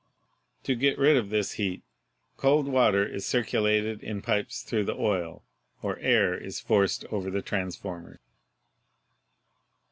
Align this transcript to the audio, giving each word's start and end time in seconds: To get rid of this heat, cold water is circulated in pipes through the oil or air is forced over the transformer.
To 0.63 0.73
get 0.73 0.97
rid 0.97 1.15
of 1.15 1.29
this 1.29 1.51
heat, 1.51 1.83
cold 2.35 2.65
water 2.67 3.05
is 3.05 3.23
circulated 3.23 4.01
in 4.01 4.23
pipes 4.23 4.63
through 4.63 4.85
the 4.85 4.95
oil 4.97 5.43
or 5.83 5.99
air 5.99 6.35
is 6.35 6.59
forced 6.59 7.05
over 7.11 7.29
the 7.29 7.43
transformer. 7.43 8.19